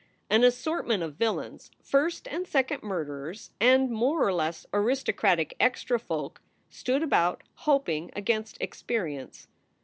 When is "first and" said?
1.79-2.47